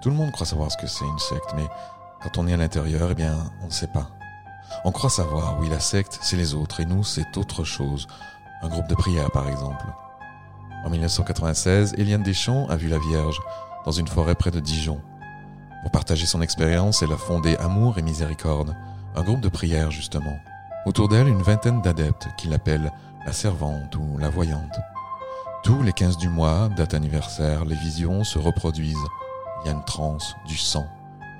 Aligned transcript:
Tout 0.00 0.10
le 0.10 0.16
monde 0.16 0.30
croit 0.32 0.46
savoir 0.46 0.70
ce 0.70 0.76
que 0.76 0.86
c'est 0.86 1.04
une 1.04 1.18
secte, 1.18 1.52
mais 1.56 1.66
quand 2.22 2.38
on 2.38 2.46
est 2.46 2.52
à 2.52 2.56
l'intérieur, 2.56 3.08
eh 3.10 3.14
bien, 3.14 3.36
on 3.62 3.66
ne 3.66 3.72
sait 3.72 3.88
pas. 3.88 4.10
On 4.84 4.92
croit 4.92 5.10
savoir, 5.10 5.58
oui, 5.60 5.68
la 5.68 5.80
secte, 5.80 6.18
c'est 6.22 6.36
les 6.36 6.54
autres, 6.54 6.80
et 6.80 6.84
nous, 6.84 7.02
c'est 7.02 7.36
autre 7.36 7.64
chose. 7.64 8.06
Un 8.62 8.68
groupe 8.68 8.88
de 8.88 8.94
prière, 8.94 9.30
par 9.30 9.48
exemple. 9.48 9.86
En 10.84 10.90
1996, 10.90 11.94
Eliane 11.98 12.22
Deschamps 12.22 12.68
a 12.68 12.76
vu 12.76 12.88
la 12.88 12.98
Vierge 12.98 13.40
dans 13.84 13.92
une 13.92 14.06
forêt 14.06 14.34
près 14.34 14.50
de 14.50 14.60
Dijon. 14.60 15.00
Pour 15.82 15.90
partager 15.90 16.26
son 16.26 16.42
expérience, 16.42 17.02
elle 17.02 17.12
a 17.12 17.16
fondé 17.16 17.56
Amour 17.56 17.98
et 17.98 18.02
Miséricorde, 18.02 18.76
un 19.16 19.22
groupe 19.22 19.40
de 19.40 19.48
prière 19.48 19.90
justement. 19.90 20.38
Autour 20.86 21.08
d'elle, 21.08 21.28
une 21.28 21.42
vingtaine 21.42 21.82
d'adeptes 21.82 22.28
qui 22.36 22.48
l'appellent 22.48 22.92
la 23.26 23.32
servante 23.32 23.96
ou 23.96 24.18
la 24.18 24.28
voyante. 24.28 24.78
Tous 25.62 25.82
les 25.82 25.92
15 25.92 26.16
du 26.18 26.28
mois, 26.28 26.68
date 26.76 26.94
anniversaire, 26.94 27.64
les 27.64 27.76
visions 27.76 28.24
se 28.24 28.38
reproduisent. 28.38 28.96
Il 29.62 29.66
y 29.66 29.70
a 29.70 29.72
une 29.72 29.84
transe, 29.84 30.34
du 30.46 30.56
sang. 30.56 30.86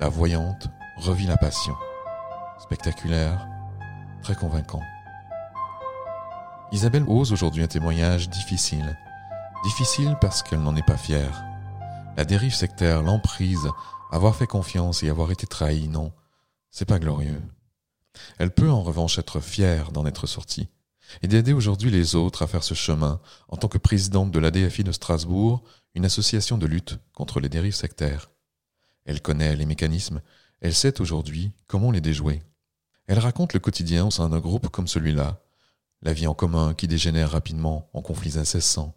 La 0.00 0.08
voyante 0.08 0.68
revit 0.96 1.26
la 1.26 1.36
passion 1.36 1.74
spectaculaire, 2.58 3.46
très 4.22 4.34
convaincant. 4.34 4.82
Isabelle 6.72 7.04
ose 7.06 7.32
aujourd'hui 7.32 7.62
un 7.62 7.68
témoignage 7.68 8.28
difficile. 8.28 8.98
Difficile 9.64 10.16
parce 10.20 10.42
qu'elle 10.42 10.60
n'en 10.60 10.76
est 10.76 10.86
pas 10.86 10.96
fière. 10.96 11.44
La 12.16 12.24
dérive 12.24 12.54
sectaire, 12.54 13.02
l'emprise, 13.02 13.68
avoir 14.10 14.34
fait 14.34 14.46
confiance 14.46 15.02
et 15.02 15.08
avoir 15.08 15.30
été 15.30 15.46
trahi, 15.46 15.88
non, 15.88 16.12
c'est 16.70 16.84
pas 16.84 16.98
glorieux. 16.98 17.42
Elle 18.38 18.52
peut 18.52 18.70
en 18.70 18.82
revanche 18.82 19.18
être 19.18 19.40
fière 19.40 19.92
d'en 19.92 20.04
être 20.04 20.26
sortie 20.26 20.68
et 21.22 21.28
d'aider 21.28 21.52
aujourd'hui 21.52 21.90
les 21.90 22.16
autres 22.16 22.42
à 22.42 22.46
faire 22.46 22.64
ce 22.64 22.74
chemin 22.74 23.20
en 23.48 23.56
tant 23.56 23.68
que 23.68 23.78
présidente 23.78 24.30
de 24.30 24.38
l'ADFI 24.38 24.84
de 24.84 24.92
Strasbourg, 24.92 25.62
une 25.94 26.04
association 26.04 26.58
de 26.58 26.66
lutte 26.66 26.98
contre 27.12 27.40
les 27.40 27.48
dérives 27.48 27.74
sectaires. 27.74 28.30
Elle 29.04 29.22
connaît 29.22 29.56
les 29.56 29.66
mécanismes, 29.66 30.20
elle 30.60 30.74
sait 30.74 31.00
aujourd'hui 31.00 31.52
comment 31.66 31.90
les 31.90 32.00
déjouer. 32.00 32.42
Elle 33.06 33.18
raconte 33.18 33.54
le 33.54 33.60
quotidien 33.60 34.06
au 34.06 34.10
sein 34.10 34.28
d'un 34.28 34.40
groupe 34.40 34.68
comme 34.68 34.88
celui-là, 34.88 35.40
la 36.02 36.12
vie 36.12 36.26
en 36.26 36.34
commun 36.34 36.74
qui 36.74 36.88
dégénère 36.88 37.30
rapidement 37.30 37.88
en 37.92 38.02
conflits 38.02 38.38
incessants, 38.38 38.94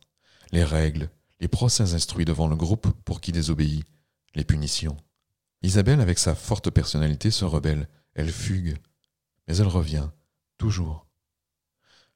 les 0.51 0.63
règles, 0.63 1.09
les 1.39 1.47
procès 1.47 1.93
instruits 1.93 2.25
devant 2.25 2.47
le 2.47 2.55
groupe 2.55 2.87
pour 3.05 3.21
qui 3.21 3.31
désobéit, 3.31 3.85
les 4.35 4.43
punitions. 4.43 4.97
Isabelle, 5.63 6.01
avec 6.01 6.19
sa 6.19 6.35
forte 6.35 6.69
personnalité, 6.69 7.31
se 7.31 7.45
rebelle, 7.45 7.87
elle 8.13 8.31
fugue, 8.31 8.77
mais 9.47 9.57
elle 9.57 9.67
revient, 9.67 10.09
toujours. 10.57 11.05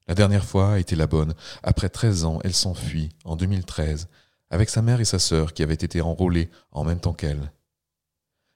La 0.08 0.14
dernière 0.14 0.44
fois 0.44 0.74
a 0.74 0.78
été 0.78 0.94
la 0.94 1.06
bonne. 1.06 1.34
Après 1.62 1.88
treize 1.88 2.24
ans, 2.24 2.38
elle 2.44 2.54
s'enfuit, 2.54 3.08
en 3.24 3.36
2013, 3.36 4.08
avec 4.50 4.70
sa 4.70 4.82
mère 4.82 5.00
et 5.00 5.04
sa 5.04 5.18
sœur 5.18 5.52
qui 5.52 5.62
avaient 5.62 5.74
été 5.74 6.00
enrôlées 6.00 6.50
en 6.72 6.84
même 6.84 7.00
temps 7.00 7.12
qu'elle. 7.12 7.52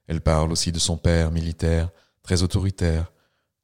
Elle 0.06 0.20
parle 0.20 0.52
aussi 0.52 0.72
de 0.72 0.78
son 0.78 0.96
père 0.96 1.30
militaire, 1.30 1.90
très 2.22 2.42
autoritaire, 2.42 3.12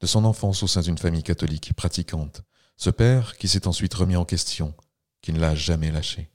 de 0.00 0.06
son 0.06 0.24
enfance 0.24 0.62
au 0.62 0.66
sein 0.66 0.80
d'une 0.80 0.98
famille 0.98 1.22
catholique 1.22 1.72
pratiquante, 1.74 2.42
ce 2.76 2.90
père 2.90 3.36
qui 3.36 3.48
s'est 3.48 3.66
ensuite 3.66 3.94
remis 3.94 4.16
en 4.16 4.24
question, 4.24 4.74
qui 5.22 5.32
ne 5.32 5.40
l'a 5.40 5.54
jamais 5.54 5.90
lâché. 5.90 6.30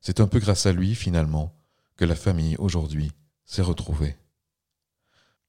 C'est 0.00 0.20
un 0.20 0.26
peu 0.26 0.38
grâce 0.38 0.66
à 0.66 0.72
lui, 0.72 0.94
finalement, 0.94 1.56
que 1.96 2.04
la 2.04 2.16
famille, 2.16 2.56
aujourd'hui, 2.58 3.10
s'est 3.44 3.62
retrouvée. 3.62 4.16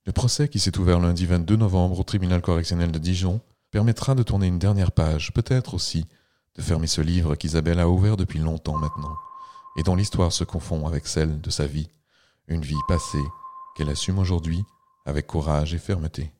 Le 0.06 0.14
procès 0.14 0.48
qui 0.48 0.60
s'est 0.60 0.78
ouvert 0.78 1.00
lundi 1.00 1.26
22 1.26 1.56
novembre 1.56 2.00
au 2.00 2.04
tribunal 2.04 2.42
correctionnel 2.42 2.92
de 2.92 3.00
Dijon 3.00 3.42
permettra 3.72 4.16
de 4.16 4.24
tourner 4.24 4.48
une 4.48 4.60
dernière 4.60 4.92
page, 4.92 5.34
peut-être 5.34 5.74
aussi 5.74 6.06
de 6.56 6.62
fermer 6.62 6.88
ce 6.88 7.02
livre 7.02 7.36
qu'Isabelle 7.36 7.80
a 7.80 7.90
ouvert 7.90 8.16
depuis 8.16 8.40
longtemps 8.40 8.78
maintenant, 8.78 9.18
et 9.76 9.84
dont 9.84 9.96
l'histoire 9.96 10.32
se 10.32 10.44
confond 10.44 10.88
avec 10.88 11.08
celle 11.08 11.42
de 11.42 11.50
sa 11.50 11.66
vie, 11.66 11.90
une 12.48 12.62
vie 12.62 12.76
passée 12.88 13.24
qu'elle 13.76 13.90
assume 13.90 14.20
aujourd'hui 14.20 14.64
avec 15.06 15.28
courage 15.28 15.74
et 15.74 15.78
fermeté. 15.78 16.32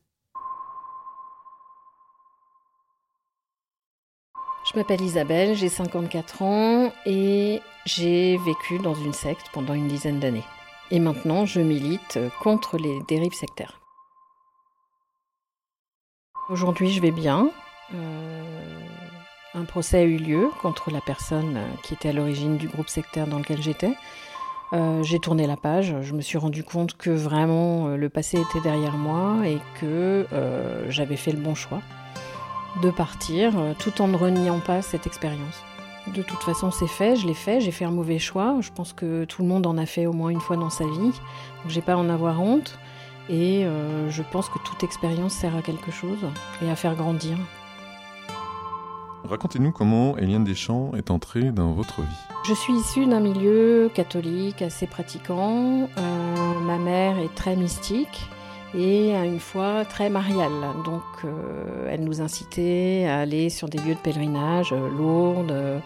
Je 4.68 4.76
m'appelle 4.76 5.00
Isabelle, 5.00 5.54
j'ai 5.54 5.68
54 5.68 6.42
ans 6.42 6.92
et 7.04 7.60
j'ai 7.84 8.36
vécu 8.38 8.78
dans 8.78 8.94
une 8.94 9.12
secte 9.12 9.46
pendant 9.52 9.74
une 9.74 9.86
dizaine 9.86 10.18
d'années. 10.18 10.44
Et 10.90 10.98
maintenant, 10.98 11.46
je 11.46 11.60
milite 11.60 12.18
contre 12.42 12.76
les 12.76 13.00
dérives 13.06 13.34
sectaires. 13.34 13.80
Aujourd'hui, 16.48 16.90
je 16.92 17.00
vais 17.00 17.12
bien. 17.12 17.50
Euh, 17.94 18.85
un 19.56 19.64
procès 19.64 19.98
a 19.98 20.02
eu 20.02 20.16
lieu 20.18 20.50
contre 20.62 20.90
la 20.90 21.00
personne 21.00 21.58
qui 21.82 21.94
était 21.94 22.10
à 22.10 22.12
l'origine 22.12 22.56
du 22.56 22.68
groupe 22.68 22.88
sectaire 22.88 23.26
dans 23.26 23.38
lequel 23.38 23.60
j'étais. 23.62 23.94
Euh, 24.72 25.02
j'ai 25.02 25.18
tourné 25.18 25.46
la 25.46 25.56
page, 25.56 25.94
je 26.02 26.12
me 26.12 26.20
suis 26.20 26.38
rendu 26.38 26.64
compte 26.64 26.96
que 26.96 27.10
vraiment 27.10 27.86
euh, 27.86 27.96
le 27.96 28.08
passé 28.08 28.38
était 28.38 28.60
derrière 28.60 28.96
moi 28.96 29.46
et 29.46 29.58
que 29.80 30.26
j'avais 30.88 31.16
fait 31.16 31.32
le 31.32 31.38
bon 31.38 31.54
choix 31.54 31.80
de 32.82 32.90
partir 32.90 33.58
euh, 33.58 33.72
tout 33.78 34.02
en 34.02 34.08
ne 34.08 34.16
reniant 34.16 34.60
pas 34.60 34.82
cette 34.82 35.06
expérience. 35.06 35.62
De 36.14 36.22
toute 36.22 36.42
façon, 36.42 36.70
c'est 36.70 36.86
fait, 36.86 37.16
je 37.16 37.26
l'ai 37.26 37.34
fait, 37.34 37.60
j'ai 37.60 37.72
fait 37.72 37.84
un 37.84 37.90
mauvais 37.90 38.18
choix. 38.18 38.56
Je 38.60 38.70
pense 38.70 38.92
que 38.92 39.24
tout 39.24 39.42
le 39.42 39.48
monde 39.48 39.66
en 39.66 39.76
a 39.76 39.86
fait 39.86 40.06
au 40.06 40.12
moins 40.12 40.30
une 40.30 40.40
fois 40.40 40.56
dans 40.56 40.70
sa 40.70 40.84
vie. 40.84 41.00
Donc 41.00 41.68
j'ai 41.68 41.80
pas 41.80 41.94
à 41.94 41.96
en 41.96 42.08
avoir 42.08 42.40
honte. 42.40 42.78
Et 43.28 43.64
euh, 43.64 44.08
je 44.08 44.22
pense 44.30 44.48
que 44.48 44.58
toute 44.60 44.84
expérience 44.84 45.32
sert 45.32 45.56
à 45.56 45.62
quelque 45.62 45.90
chose 45.90 46.18
et 46.62 46.70
à 46.70 46.76
faire 46.76 46.94
grandir. 46.94 47.36
Racontez-nous 49.28 49.72
comment 49.72 50.16
Eliane 50.16 50.44
Deschamps 50.44 50.92
est 50.96 51.10
entrée 51.10 51.50
dans 51.50 51.72
votre 51.72 52.00
vie. 52.00 52.06
Je 52.46 52.54
suis 52.54 52.74
issue 52.74 53.06
d'un 53.06 53.20
milieu 53.20 53.90
catholique 53.92 54.62
assez 54.62 54.86
pratiquant. 54.86 55.88
Euh, 55.98 56.60
ma 56.60 56.78
mère 56.78 57.18
est 57.18 57.34
très 57.34 57.56
mystique 57.56 58.28
et 58.76 59.14
à 59.16 59.24
une 59.24 59.40
fois 59.40 59.84
très 59.84 60.10
mariale. 60.10 60.52
Donc 60.84 61.02
euh, 61.24 61.88
elle 61.90 62.04
nous 62.04 62.20
incitait 62.20 63.06
à 63.08 63.20
aller 63.20 63.50
sur 63.50 63.68
des 63.68 63.78
lieux 63.78 63.94
de 63.94 64.00
pèlerinage, 64.00 64.72
euh, 64.72 64.88
Lourdes. 64.88 65.50
Euh, 65.50 65.78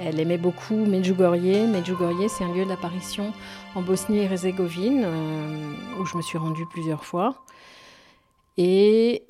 elle 0.00 0.18
aimait 0.18 0.38
beaucoup 0.38 0.84
Medjugorje. 0.86 1.68
Medjugorje, 1.68 2.28
c'est 2.28 2.44
un 2.44 2.52
lieu 2.52 2.64
d'apparition 2.64 3.32
en 3.74 3.82
Bosnie 3.82 4.18
et 4.18 4.24
Herzégovine, 4.24 5.06
où 6.00 6.04
je 6.04 6.16
me 6.16 6.22
suis 6.22 6.38
rendue 6.38 6.66
plusieurs 6.72 7.04
fois. 7.04 7.44
Et 8.56 9.24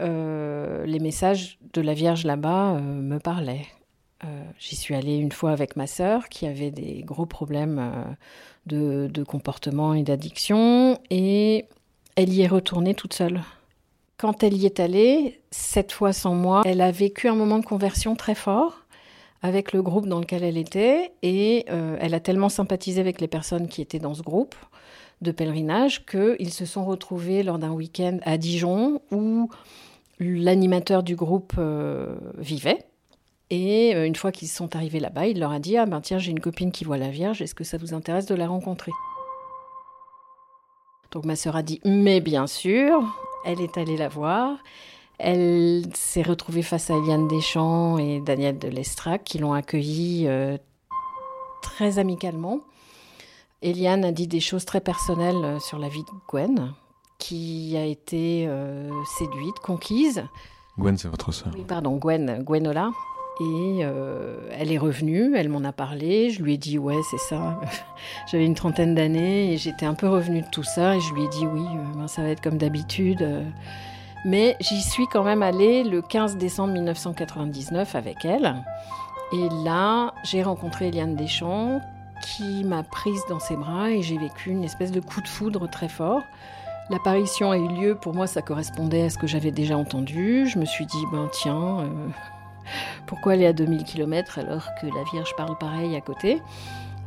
les 0.84 0.98
messages 0.98 1.58
de 1.72 1.80
la 1.80 1.94
Vierge 1.94 2.24
là-bas 2.24 2.80
me 2.80 3.18
parlaient. 3.18 3.66
J'y 4.58 4.76
suis 4.76 4.94
allée 4.94 5.16
une 5.16 5.32
fois 5.32 5.50
avec 5.50 5.76
ma 5.76 5.86
sœur, 5.86 6.28
qui 6.30 6.46
avait 6.46 6.70
des 6.70 7.02
gros 7.02 7.26
problèmes 7.26 8.16
de, 8.64 9.06
de 9.12 9.22
comportement 9.22 9.92
et 9.92 10.02
d'addiction. 10.02 10.98
Et 11.10 11.66
elle 12.16 12.32
y 12.32 12.42
est 12.42 12.46
retournée 12.46 12.94
toute 12.94 13.12
seule. 13.12 13.42
Quand 14.16 14.42
elle 14.42 14.54
y 14.54 14.66
est 14.66 14.80
allée, 14.80 15.40
cette 15.50 15.92
fois 15.92 16.12
sans 16.12 16.34
moi, 16.34 16.62
elle 16.64 16.80
a 16.80 16.90
vécu 16.90 17.28
un 17.28 17.34
moment 17.34 17.58
de 17.58 17.66
conversion 17.66 18.14
très 18.14 18.34
fort 18.34 18.84
avec 19.42 19.72
le 19.72 19.82
groupe 19.82 20.06
dans 20.06 20.20
lequel 20.20 20.42
elle 20.42 20.56
était 20.56 21.12
et 21.22 21.66
euh, 21.68 21.98
elle 22.00 22.14
a 22.14 22.20
tellement 22.20 22.48
sympathisé 22.48 23.00
avec 23.00 23.20
les 23.20 23.28
personnes 23.28 23.68
qui 23.68 23.82
étaient 23.82 23.98
dans 23.98 24.14
ce 24.14 24.22
groupe 24.22 24.54
de 25.20 25.32
pèlerinage 25.32 26.06
qu'ils 26.06 26.52
se 26.52 26.64
sont 26.64 26.86
retrouvés 26.86 27.42
lors 27.42 27.58
d'un 27.58 27.72
week-end 27.72 28.18
à 28.22 28.38
Dijon 28.38 29.02
où 29.10 29.50
l'animateur 30.20 31.02
du 31.02 31.16
groupe 31.16 31.54
euh, 31.58 32.16
vivait. 32.38 32.84
Et 33.50 33.94
euh, 33.94 34.06
une 34.06 34.16
fois 34.16 34.32
qu'ils 34.32 34.48
sont 34.48 34.74
arrivés 34.74 35.00
là-bas, 35.00 35.26
il 35.26 35.38
leur 35.38 35.52
a 35.52 35.58
dit 35.58 35.76
Ah 35.76 35.86
ben 35.86 36.00
tiens, 36.00 36.18
j'ai 36.18 36.30
une 36.30 36.40
copine 36.40 36.72
qui 36.72 36.84
voit 36.84 36.98
la 36.98 37.10
Vierge, 37.10 37.42
est-ce 37.42 37.54
que 37.54 37.64
ça 37.64 37.78
vous 37.78 37.94
intéresse 37.94 38.26
de 38.26 38.34
la 38.34 38.48
rencontrer? 38.48 38.92
Donc 41.12 41.24
ma 41.24 41.36
sœur 41.36 41.54
a 41.54 41.62
dit 41.62 41.80
mais 41.84 42.20
bien 42.20 42.46
sûr, 42.46 43.02
elle 43.44 43.60
est 43.60 43.78
allée 43.78 43.96
la 43.96 44.08
voir. 44.08 44.58
Elle 45.18 45.84
s'est 45.94 46.22
retrouvée 46.22 46.62
face 46.62 46.90
à 46.90 46.94
Eliane 46.94 47.28
Deschamps 47.28 47.98
et 47.98 48.20
Daniel 48.20 48.58
de 48.58 48.66
Lestrac 48.66 49.22
qui 49.22 49.38
l'ont 49.38 49.52
accueillie 49.52 50.26
euh, 50.26 50.58
très 51.62 52.00
amicalement. 52.00 52.60
Eliane 53.62 54.04
a 54.04 54.10
dit 54.10 54.26
des 54.26 54.40
choses 54.40 54.64
très 54.64 54.80
personnelles 54.80 55.60
sur 55.60 55.78
la 55.78 55.88
vie 55.88 56.02
de 56.02 56.10
Gwen, 56.28 56.74
qui 57.26 57.74
a 57.78 57.84
été 57.84 58.46
euh, 58.46 58.90
séduite, 59.18 59.58
conquise. 59.60 60.24
Gwen, 60.78 60.98
c'est 60.98 61.08
votre 61.08 61.32
sœur. 61.32 61.52
Oui, 61.54 61.64
pardon, 61.66 61.96
Gwen, 61.96 62.42
Gwenola. 62.42 62.90
Et 63.40 63.80
elle 64.52 64.70
est 64.70 64.78
revenue, 64.78 65.34
elle 65.34 65.48
m'en 65.48 65.64
a 65.64 65.72
parlé, 65.72 66.30
je 66.30 66.40
lui 66.40 66.54
ai 66.54 66.56
dit 66.56 66.78
ouais 66.78 67.00
c'est 67.10 67.18
ça. 67.18 67.58
J'avais 68.30 68.46
une 68.46 68.54
trentaine 68.54 68.94
d'années 68.94 69.52
et 69.52 69.56
j'étais 69.56 69.86
un 69.86 69.94
peu 69.94 70.08
revenue 70.08 70.42
de 70.42 70.46
tout 70.52 70.62
ça 70.62 70.94
et 70.94 71.00
je 71.00 71.12
lui 71.14 71.24
ai 71.24 71.28
dit 71.28 71.44
oui, 71.44 71.64
ben, 71.96 72.06
ça 72.06 72.22
va 72.22 72.28
être 72.28 72.40
comme 72.40 72.58
d'habitude. 72.58 73.26
Mais 74.24 74.56
j'y 74.60 74.80
suis 74.80 75.08
quand 75.08 75.24
même 75.24 75.42
allée 75.42 75.82
le 75.82 76.00
15 76.00 76.36
décembre 76.36 76.74
1999 76.74 77.96
avec 77.96 78.24
elle. 78.24 78.54
Et 79.32 79.48
là, 79.64 80.14
j'ai 80.22 80.44
rencontré 80.44 80.88
Eliane 80.88 81.16
Deschamps 81.16 81.80
qui 82.22 82.64
m'a 82.64 82.82
prise 82.82 83.22
dans 83.28 83.40
ses 83.40 83.56
bras 83.56 83.90
et 83.90 84.00
j'ai 84.02 84.16
vécu 84.16 84.50
une 84.50 84.64
espèce 84.64 84.92
de 84.92 85.00
coup 85.00 85.20
de 85.20 85.28
foudre 85.28 85.68
très 85.68 85.88
fort. 85.88 86.22
L'apparition 86.90 87.50
a 87.50 87.56
eu 87.56 87.68
lieu, 87.68 87.94
pour 87.94 88.14
moi 88.14 88.26
ça 88.26 88.42
correspondait 88.42 89.02
à 89.02 89.10
ce 89.10 89.18
que 89.18 89.26
j'avais 89.26 89.50
déjà 89.50 89.76
entendu. 89.76 90.46
Je 90.46 90.58
me 90.58 90.64
suis 90.64 90.86
dit, 90.86 91.04
ben 91.10 91.28
tiens, 91.32 91.80
euh, 91.80 92.08
pourquoi 93.06 93.32
aller 93.32 93.46
à 93.46 93.52
2000 93.52 93.84
km 93.84 94.38
alors 94.38 94.68
que 94.80 94.86
la 94.86 95.02
Vierge 95.12 95.34
parle 95.36 95.56
pareil 95.58 95.96
à 95.96 96.00
côté? 96.00 96.42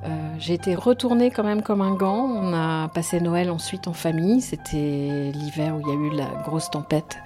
Euh, 0.06 0.10
j'ai 0.38 0.54
été 0.54 0.76
retournée 0.76 1.32
quand 1.32 1.44
même 1.44 1.62
comme 1.62 1.82
un 1.82 1.94
gant. 1.94 2.26
On 2.26 2.54
a 2.54 2.88
passé 2.90 3.20
Noël 3.20 3.50
ensuite 3.50 3.88
en 3.88 3.94
famille. 3.94 4.42
C'était 4.42 5.32
l'hiver 5.34 5.76
où 5.76 5.82
il 5.82 5.88
y 5.88 5.92
a 5.92 5.96
eu 5.96 6.10
la 6.16 6.44
grosse 6.44 6.70
tempête 6.70 7.18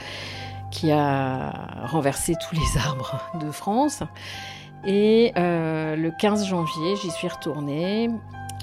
qui 0.72 0.92
a 0.92 1.52
renversé 1.84 2.36
tous 2.36 2.56
les 2.56 2.78
arbres 2.78 3.22
de 3.40 3.52
France. 3.52 4.04
Et 4.86 5.32
euh, 5.38 5.96
le 5.96 6.12
15 6.12 6.48
janvier, 6.48 6.96
j'y 6.96 7.12
suis 7.12 7.28
retournée. 7.28 8.10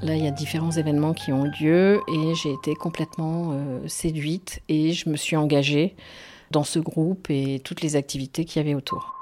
Là, 0.03 0.15
il 0.15 0.25
y 0.25 0.29
a 0.29 0.31
différents 0.31 0.71
événements 0.71 1.13
qui 1.13 1.33
ont 1.33 1.45
lieu 1.61 2.01
et 2.09 2.35
j'ai 2.35 2.53
été 2.53 2.75
complètement 2.75 3.51
euh, 3.53 3.87
séduite 3.89 4.63
et 4.69 4.93
je 4.93 5.09
me 5.09 5.17
suis 5.17 5.37
engagée 5.37 5.97
dans 6.51 6.65
ce 6.65 6.79
groupe 6.79 7.31
et 7.31 7.61
toutes 7.65 7.83
les 7.83 7.97
activités 7.97 8.45
qu'il 8.45 8.63
y 8.63 8.65
avait 8.65 8.75
autour. 8.75 9.15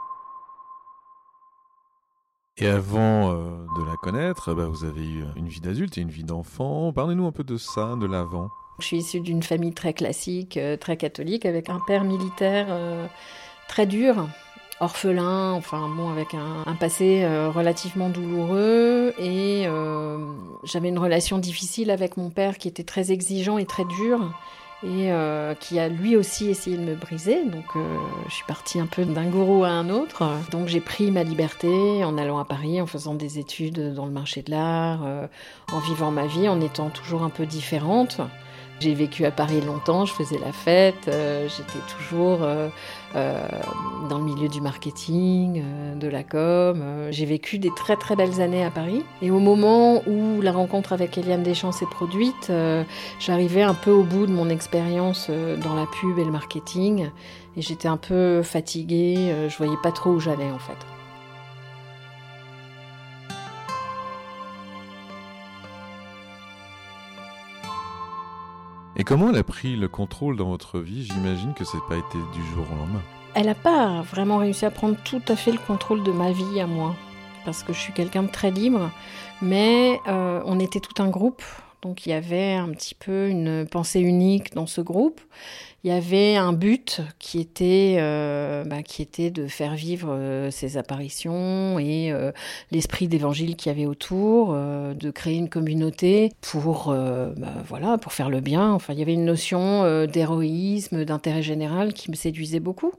Et 2.58 2.66
avant 2.66 3.32
euh, 3.32 3.66
de 3.78 3.84
la 3.84 3.96
connaître, 3.96 4.54
bah, 4.54 4.66
vous 4.66 4.84
avez 4.84 5.04
eu 5.04 5.24
une 5.36 5.48
vie 5.48 5.60
d'adulte 5.60 5.98
et 5.98 6.00
une 6.00 6.10
vie 6.10 6.24
d'enfant. 6.24 6.92
Parlez-nous 6.92 7.26
un 7.26 7.32
peu 7.32 7.44
de 7.44 7.56
ça, 7.56 7.96
de 7.96 8.06
l'avant. 8.06 8.48
Je 8.78 8.84
suis 8.84 8.98
issue 8.98 9.20
d'une 9.20 9.42
famille 9.42 9.72
très 9.72 9.94
classique, 9.94 10.56
euh, 10.56 10.76
très 10.76 10.96
catholique, 10.96 11.46
avec 11.46 11.68
un 11.68 11.80
père 11.86 12.04
militaire 12.04 12.66
euh, 12.70 13.06
très 13.68 13.86
dur, 13.86 14.28
orphelin, 14.80 15.52
enfin 15.52 15.88
bon, 15.88 16.10
avec 16.10 16.34
un, 16.34 16.74
passé 16.74 17.26
relativement 17.54 18.08
douloureux. 18.08 19.14
Et 19.18 19.66
j'avais 20.64 20.88
une 20.88 20.98
relation 20.98 21.38
difficile 21.38 21.90
avec 21.90 22.16
mon 22.16 22.30
père 22.30 22.58
qui 22.58 22.68
était 22.68 22.84
très 22.84 23.12
exigeant 23.12 23.58
et 23.58 23.66
très 23.66 23.84
dur 23.84 24.20
et 24.82 25.10
euh, 25.10 25.54
qui 25.54 25.78
a 25.78 25.88
lui 25.88 26.16
aussi 26.16 26.48
essayé 26.48 26.76
de 26.76 26.82
me 26.82 26.94
briser. 26.94 27.44
Donc 27.44 27.64
euh, 27.76 27.96
je 28.28 28.34
suis 28.34 28.44
partie 28.44 28.78
un 28.78 28.86
peu 28.86 29.04
d'un 29.04 29.26
gourou 29.26 29.64
à 29.64 29.68
un 29.68 29.88
autre. 29.88 30.24
Donc 30.50 30.68
j'ai 30.68 30.80
pris 30.80 31.10
ma 31.10 31.22
liberté 31.22 32.04
en 32.04 32.18
allant 32.18 32.38
à 32.38 32.44
Paris, 32.44 32.80
en 32.80 32.86
faisant 32.86 33.14
des 33.14 33.38
études 33.38 33.94
dans 33.94 34.06
le 34.06 34.12
marché 34.12 34.42
de 34.42 34.50
l'art, 34.50 35.00
euh, 35.04 35.26
en 35.72 35.80
vivant 35.80 36.10
ma 36.10 36.26
vie, 36.26 36.48
en 36.48 36.60
étant 36.60 36.90
toujours 36.90 37.22
un 37.22 37.30
peu 37.30 37.46
différente. 37.46 38.20
J'ai 38.78 38.94
vécu 38.94 39.24
à 39.24 39.30
Paris 39.30 39.62
longtemps, 39.62 40.04
je 40.04 40.12
faisais 40.12 40.38
la 40.38 40.52
fête, 40.52 41.08
euh, 41.08 41.48
j'étais 41.48 41.78
toujours 41.96 42.42
euh, 42.42 42.68
euh, 43.14 43.48
dans 44.10 44.18
le 44.18 44.24
milieu 44.24 44.48
du 44.48 44.60
marketing, 44.60 45.62
de 45.98 46.08
la 46.08 46.22
com. 46.22 46.84
j'ai 47.10 47.24
vécu 47.24 47.58
des 47.58 47.70
très 47.74 47.96
très 47.96 48.16
belles 48.16 48.42
années 48.42 48.64
à 48.64 48.70
Paris. 48.70 49.02
Et 49.22 49.30
au 49.30 49.38
moment 49.38 50.02
où 50.06 50.42
la 50.42 50.52
rencontre 50.52 50.92
avec 50.92 51.16
Eliane 51.16 51.42
Deschamps 51.42 51.72
s'est 51.72 51.86
produite, 51.86 52.52
j'arrivais 53.18 53.62
un 53.62 53.74
peu 53.74 53.90
au 53.90 54.02
bout 54.02 54.26
de 54.26 54.32
mon 54.32 54.50
expérience 54.50 55.30
dans 55.30 55.74
la 55.74 55.86
pub 55.86 56.18
et 56.18 56.24
le 56.24 56.30
marketing. 56.30 57.08
Et 57.56 57.62
j'étais 57.62 57.88
un 57.88 57.96
peu 57.96 58.42
fatiguée, 58.42 59.48
je 59.48 59.56
voyais 59.56 59.78
pas 59.82 59.92
trop 59.92 60.10
où 60.10 60.20
j'allais 60.20 60.50
en 60.50 60.58
fait. 60.58 60.95
Comment 69.06 69.30
elle 69.30 69.38
a 69.38 69.44
pris 69.44 69.76
le 69.76 69.88
contrôle 69.88 70.36
dans 70.36 70.48
votre 70.48 70.80
vie? 70.80 71.04
J'imagine 71.04 71.54
que 71.54 71.64
c'est 71.64 71.80
pas 71.88 71.96
été 71.96 72.18
du 72.34 72.44
jour 72.52 72.66
au 72.72 72.76
lendemain. 72.76 73.02
Elle 73.34 73.46
n'a 73.46 73.54
pas 73.54 74.02
vraiment 74.02 74.38
réussi 74.38 74.66
à 74.66 74.70
prendre 74.70 74.96
tout 75.04 75.22
à 75.28 75.36
fait 75.36 75.52
le 75.52 75.58
contrôle 75.58 76.02
de 76.02 76.10
ma 76.10 76.32
vie 76.32 76.60
à 76.60 76.66
moi, 76.66 76.94
parce 77.44 77.62
que 77.62 77.72
je 77.72 77.78
suis 77.78 77.92
quelqu'un 77.92 78.24
de 78.24 78.30
très 78.30 78.50
libre, 78.50 78.90
mais 79.40 80.00
euh, 80.08 80.42
on 80.44 80.58
était 80.58 80.80
tout 80.80 81.00
un 81.00 81.08
groupe, 81.08 81.42
donc 81.86 82.06
il 82.06 82.10
y 82.10 82.12
avait 82.12 82.54
un 82.54 82.70
petit 82.70 82.94
peu 82.94 83.28
une 83.28 83.66
pensée 83.66 84.00
unique 84.00 84.54
dans 84.54 84.66
ce 84.66 84.80
groupe 84.80 85.20
il 85.86 85.90
y 85.90 85.92
avait 85.92 86.34
un 86.34 86.52
but 86.52 87.00
qui 87.20 87.38
était, 87.38 87.98
euh, 88.00 88.64
bah, 88.64 88.82
qui 88.82 89.02
était 89.02 89.30
de 89.30 89.46
faire 89.46 89.76
vivre 89.76 90.08
euh, 90.10 90.50
ces 90.50 90.78
apparitions 90.78 91.78
et 91.78 92.10
euh, 92.10 92.32
l'esprit 92.72 93.06
d'évangile 93.06 93.54
qu'il 93.54 93.70
y 93.70 93.74
avait 93.76 93.86
autour, 93.86 94.52
de 94.52 95.10
créer 95.12 95.36
une 95.36 95.48
communauté 95.48 96.32
pour, 96.40 96.92
bah, 96.92 97.54
voilà, 97.68 97.98
pour 97.98 98.12
faire 98.12 98.30
le 98.30 98.40
bien. 98.40 98.72
Enfin, 98.72 98.94
il 98.94 98.98
y 98.98 99.02
avait 99.02 99.14
une 99.14 99.24
notion 99.24 100.06
d'héroïsme, 100.06 101.04
d'intérêt 101.04 101.42
général 101.42 101.92
qui 101.92 102.10
me 102.10 102.16
séduisait 102.16 102.58
beaucoup. 102.58 102.92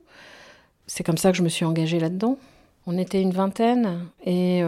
C'est 0.85 1.03
comme 1.03 1.17
ça 1.17 1.31
que 1.31 1.37
je 1.37 1.43
me 1.43 1.49
suis 1.49 1.65
engagée 1.65 1.99
là-dedans. 1.99 2.37
On 2.87 2.97
était 2.97 3.21
une 3.21 3.31
vingtaine 3.31 4.07
et 4.25 4.61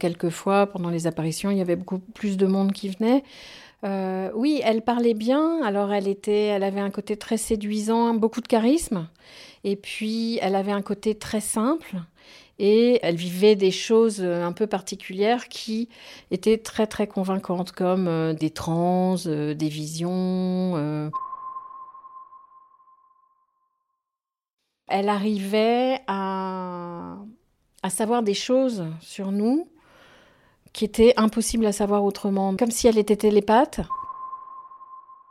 quelquefois, 0.00 0.66
pendant 0.66 0.90
les 0.90 1.06
apparitions, 1.06 1.50
il 1.50 1.58
y 1.58 1.60
avait 1.60 1.76
beaucoup 1.76 2.00
plus 2.00 2.36
de 2.36 2.46
monde 2.46 2.72
qui 2.72 2.88
venait. 2.88 3.22
Euh, 3.84 4.30
oui, 4.34 4.60
elle 4.64 4.82
parlait 4.82 5.14
bien. 5.14 5.62
Alors, 5.64 5.92
elle 5.92 6.08
était, 6.08 6.46
elle 6.46 6.64
avait 6.64 6.80
un 6.80 6.90
côté 6.90 7.16
très 7.16 7.36
séduisant, 7.36 8.14
beaucoup 8.14 8.40
de 8.40 8.48
charisme. 8.48 9.08
Et 9.64 9.76
puis, 9.76 10.38
elle 10.42 10.54
avait 10.54 10.72
un 10.72 10.82
côté 10.82 11.14
très 11.14 11.40
simple. 11.40 11.96
Et 12.58 12.98
elle 13.02 13.16
vivait 13.16 13.54
des 13.54 13.70
choses 13.70 14.22
un 14.22 14.52
peu 14.52 14.66
particulières 14.66 15.48
qui 15.48 15.90
étaient 16.30 16.56
très 16.56 16.86
très 16.86 17.06
convaincantes, 17.06 17.72
comme 17.72 18.08
euh, 18.08 18.32
des 18.32 18.50
trans, 18.50 19.16
euh, 19.26 19.54
des 19.54 19.68
visions. 19.68 21.10
Elle 24.88 25.08
arrivait 25.08 26.00
à 26.06 27.05
savoir 27.90 28.22
des 28.22 28.34
choses 28.34 28.84
sur 29.00 29.32
nous 29.32 29.68
qui 30.72 30.84
était 30.84 31.14
impossible 31.16 31.64
à 31.66 31.72
savoir 31.72 32.04
autrement, 32.04 32.54
comme 32.56 32.70
si 32.70 32.86
elle 32.86 32.98
était 32.98 33.16
télépathe. 33.16 33.80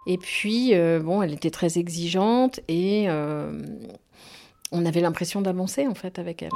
Et 0.08 0.18
puis, 0.18 0.74
euh, 0.74 1.00
bon, 1.00 1.22
elle 1.22 1.34
était 1.34 1.52
très 1.52 1.78
exigeante 1.78 2.60
et 2.68 3.06
euh, 3.10 3.62
on 4.72 4.86
avait 4.86 5.02
l'impression 5.02 5.42
d'avancer 5.42 5.88
en 5.88 5.94
fait 5.94 6.18
avec 6.20 6.42
elle. 6.42 6.50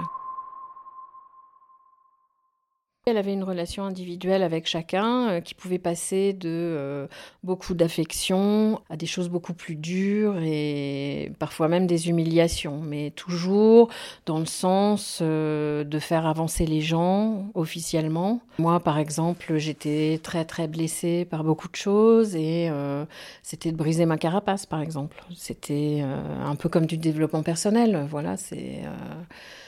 Elle 3.05 3.17
avait 3.17 3.33
une 3.33 3.43
relation 3.43 3.85
individuelle 3.85 4.43
avec 4.43 4.67
chacun 4.67 5.29
euh, 5.29 5.41
qui 5.41 5.55
pouvait 5.55 5.79
passer 5.79 6.33
de 6.33 6.49
euh, 6.49 7.07
beaucoup 7.43 7.73
d'affection 7.73 8.81
à 8.89 8.97
des 8.97 9.07
choses 9.07 9.29
beaucoup 9.29 9.53
plus 9.53 9.75
dures 9.75 10.37
et 10.37 11.31
parfois 11.39 11.69
même 11.69 11.87
des 11.87 12.09
humiliations, 12.09 12.79
mais 12.81 13.11
toujours 13.11 13.89
dans 14.25 14.37
le 14.37 14.45
sens 14.45 15.19
euh, 15.21 15.83
de 15.85 15.97
faire 15.97 16.27
avancer 16.27 16.65
les 16.65 16.81
gens 16.81 17.49
officiellement. 17.55 18.41
Moi, 18.59 18.79
par 18.81 18.99
exemple, 18.99 19.57
j'étais 19.57 20.19
très 20.21 20.43
très 20.45 20.67
blessée 20.67 21.25
par 21.25 21.43
beaucoup 21.43 21.69
de 21.69 21.77
choses 21.77 22.35
et 22.35 22.69
c'était 23.41 23.71
de 23.71 23.77
briser 23.77 24.05
ma 24.05 24.17
carapace, 24.17 24.65
par 24.65 24.81
exemple. 24.81 25.23
C'était 25.35 26.03
un 26.45 26.55
peu 26.55 26.67
comme 26.67 26.85
du 26.85 26.97
développement 26.97 27.43
personnel. 27.43 28.05
Voilà, 28.09 28.35
c'est. 28.35 28.81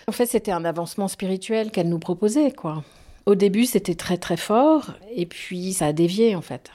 En 0.08 0.12
fait, 0.12 0.26
c'était 0.26 0.52
un 0.52 0.66
avancement 0.66 1.08
spirituel 1.08 1.72
qu'elle 1.72 1.88
nous 1.88 2.00
proposait, 2.00 2.52
quoi. 2.52 2.84
Au 3.26 3.36
début, 3.36 3.66
c'était 3.66 3.96
très 3.96 4.18
très 4.18 4.38
fort, 4.38 4.94
et 5.16 5.26
puis 5.26 5.74
ça 5.74 5.88
a 5.88 5.94
dévié 5.94 6.36
en 6.36 6.42
fait. 6.42 6.72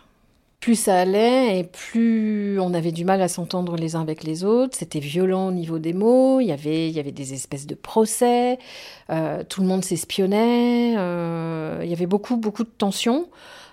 Plus 0.61 0.77
ça 0.77 0.99
allait, 0.99 1.59
et 1.59 1.65
plus 1.65 2.59
on 2.61 2.73
avait 2.73 2.93
du 2.93 3.05
mal 3.05 3.21
à 3.21 3.29
s'entendre 3.29 3.77
les 3.77 3.95
uns 3.95 4.01
avec 4.01 4.25
les 4.25 4.43
autres. 4.45 4.77
C'était 4.77 5.01
violent 5.01 5.49
au 5.49 5.53
niveau 5.53 5.79
des 5.79 5.93
mots. 5.93 6.41
Il 6.41 6.47
y 6.47 6.53
avait, 6.53 6.89
il 6.89 6.97
y 6.97 7.01
avait 7.01 7.13
des 7.13 7.35
espèces 7.35 7.67
de 7.67 7.75
procès. 7.75 8.59
Euh, 9.11 9.45
tout 9.49 9.61
le 9.61 9.67
monde 9.67 9.85
s'espionnait. 9.85 10.97
Euh, 10.97 11.81
il 11.85 11.91
y 11.91 11.93
avait 11.93 12.07
beaucoup, 12.07 12.37
beaucoup 12.37 12.65
de 12.65 12.71
tensions. 12.71 13.29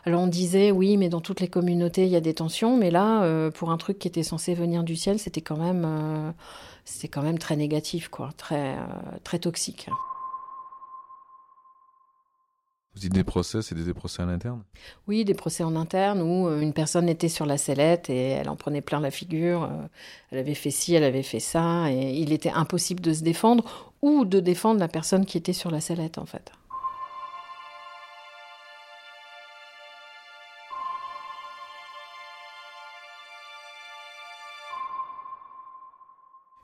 Alors 0.06 0.22
on 0.22 0.28
disait 0.28 0.72
oui, 0.72 0.98
mais 0.98 1.10
dans 1.10 1.22
toutes 1.22 1.40
les 1.40 1.48
communautés 1.48 2.06
il 2.06 2.12
y 2.12 2.16
a 2.18 2.22
des 2.22 2.34
tensions, 2.34 2.76
mais 2.76 2.92
là, 2.92 3.24
euh, 3.24 3.50
pour 3.50 3.72
un 3.72 3.78
truc 3.78 4.00
qui 4.00 4.08
était 4.08 4.24
censé 4.24 4.54
venir 4.54 4.84
du 4.84 4.96
ciel, 4.96 5.20
c'était 5.20 5.42
quand 5.42 5.58
même, 5.58 6.34
c'était 6.86 7.08
quand 7.08 7.22
même 7.22 7.40
très 7.40 7.56
négatif, 7.56 8.10
quoi, 8.10 8.32
très, 8.38 8.76
très 9.24 9.40
toxique. 9.40 9.88
Vous 12.94 13.00
dites 13.00 13.14
des 13.14 13.24
procès, 13.24 13.64
c'est 13.64 13.74
des 13.74 13.94
procès 13.94 14.22
en 14.22 14.30
interne? 14.30 14.62
Oui, 15.08 15.26
des 15.26 15.34
procès 15.34 15.64
en 15.64 15.76
interne 15.76 16.22
où 16.22 16.48
euh, 16.48 16.60
une 16.60 16.74
personne 16.74 17.10
était 17.10 17.30
sur 17.30 17.48
la 17.48 17.58
sellette 17.58 18.10
et 18.10 18.30
elle 18.30 18.50
en 18.50 18.56
prenait 18.56 18.82
plein 18.82 19.00
la 19.00 19.10
figure. 19.10 19.64
Euh, 19.64 19.88
elle 20.30 20.38
avait 20.38 20.54
fait 20.54 20.70
ci, 20.70 20.94
elle 20.94 21.04
avait 21.04 21.24
fait 21.24 21.40
ça, 21.40 21.92
et 21.92 22.14
il 22.14 22.32
était 22.32 22.52
impossible 22.52 23.02
de 23.02 23.14
se 23.14 23.24
défendre 23.24 23.94
ou 24.04 24.26
de 24.26 24.40
défendre 24.40 24.80
la 24.80 24.88
personne 24.88 25.26
qui 25.26 25.38
était 25.38 25.54
sur 25.54 25.72
la 25.72 25.82
sellette 25.82 26.20
en 26.20 26.26
fait. 26.26 26.52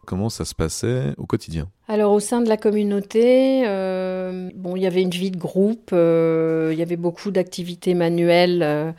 Comment 0.09 0.29
ça 0.29 0.43
se 0.43 0.55
passait 0.55 1.13
au 1.19 1.27
quotidien 1.27 1.69
Alors 1.87 2.13
au 2.13 2.19
sein 2.19 2.41
de 2.41 2.49
la 2.49 2.57
communauté, 2.57 3.61
euh, 3.67 4.49
bon, 4.55 4.75
il 4.75 4.81
y 4.81 4.87
avait 4.87 5.03
une 5.03 5.11
vie 5.11 5.29
de 5.29 5.37
groupe, 5.37 5.91
euh, 5.93 6.71
il 6.73 6.79
y 6.79 6.81
avait 6.81 6.95
beaucoup 6.95 7.29
d'activités 7.29 7.93
manuelles. 7.93 8.63
Euh, 8.63 8.91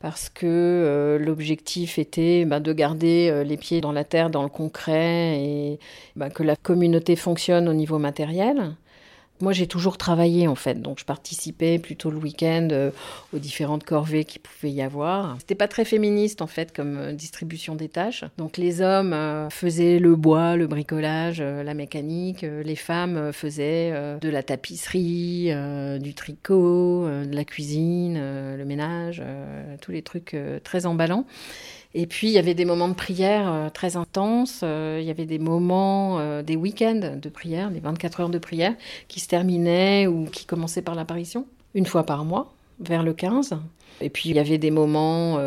parce 0.00 0.30
que 0.30 1.18
l'objectif 1.20 1.98
était 1.98 2.44
ben, 2.44 2.60
de 2.60 2.72
garder 2.74 3.42
les 3.44 3.56
pieds 3.56 3.80
dans 3.80 3.92
la 3.92 4.04
terre, 4.04 4.28
dans 4.28 4.42
le 4.42 4.50
concret, 4.50 5.38
et 5.38 5.78
ben, 6.14 6.28
que 6.28 6.42
la 6.42 6.56
communauté 6.56 7.16
fonctionne 7.16 7.68
au 7.68 7.72
niveau 7.72 7.98
matériel. 7.98 8.74
Moi, 9.40 9.52
j'ai 9.52 9.66
toujours 9.66 9.98
travaillé 9.98 10.46
en 10.46 10.54
fait, 10.54 10.80
donc 10.80 11.00
je 11.00 11.04
participais 11.04 11.80
plutôt 11.80 12.10
le 12.12 12.18
week-end 12.18 12.68
euh, 12.70 12.92
aux 13.34 13.38
différentes 13.40 13.82
corvées 13.82 14.24
qu'il 14.24 14.40
pouvait 14.40 14.70
y 14.70 14.80
avoir. 14.80 15.34
C'était 15.40 15.56
pas 15.56 15.66
très 15.66 15.84
féministe 15.84 16.40
en 16.40 16.46
fait 16.46 16.74
comme 16.74 16.96
euh, 16.96 17.12
distribution 17.12 17.74
des 17.74 17.88
tâches. 17.88 18.24
Donc 18.38 18.56
les 18.58 18.80
hommes 18.80 19.12
euh, 19.12 19.50
faisaient 19.50 19.98
le 19.98 20.14
bois, 20.14 20.54
le 20.54 20.68
bricolage, 20.68 21.42
la 21.42 21.74
mécanique. 21.74 22.42
les 22.42 22.76
femmes 22.76 23.32
faisaient 23.32 23.92
de 24.20 24.28
la 24.28 24.42
tapisserie, 24.42 25.50
du 26.00 26.14
tricot, 26.14 27.06
de 27.06 27.34
la 27.34 27.44
cuisine, 27.44 28.14
le 28.14 28.64
ménage, 28.64 29.22
tous 29.80 29.90
les 29.90 30.02
trucs 30.02 30.36
très 30.62 30.86
emballants. 30.86 31.26
Et 31.96 32.06
puis, 32.06 32.26
il 32.26 32.32
y 32.32 32.38
avait 32.38 32.54
des 32.54 32.64
moments 32.64 32.88
de 32.88 32.94
prière 32.94 33.50
euh, 33.52 33.70
très 33.70 33.96
intenses. 33.96 34.60
Euh, 34.64 34.98
il 35.00 35.06
y 35.06 35.10
avait 35.10 35.26
des 35.26 35.38
moments, 35.38 36.18
euh, 36.18 36.42
des 36.42 36.56
week-ends 36.56 37.16
de 37.16 37.28
prière, 37.28 37.70
des 37.70 37.78
24 37.78 38.20
heures 38.20 38.28
de 38.28 38.38
prière, 38.38 38.74
qui 39.06 39.20
se 39.20 39.28
terminaient 39.28 40.08
ou 40.08 40.24
qui 40.24 40.44
commençaient 40.44 40.82
par 40.82 40.96
l'apparition, 40.96 41.46
une 41.74 41.86
fois 41.86 42.04
par 42.04 42.24
mois, 42.24 42.52
vers 42.80 43.04
le 43.04 43.14
15. 43.14 43.56
Et 44.00 44.10
puis, 44.10 44.28
il 44.28 44.34
y 44.34 44.40
avait 44.40 44.58
des 44.58 44.72
moments 44.72 45.38